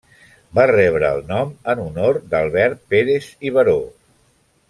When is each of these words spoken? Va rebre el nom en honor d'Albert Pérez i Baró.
Va 0.59 0.63
rebre 0.71 1.11
el 1.17 1.21
nom 1.31 1.51
en 1.73 1.83
honor 1.83 2.19
d'Albert 2.33 2.81
Pérez 2.95 3.31
i 3.51 3.55
Baró. 3.59 3.79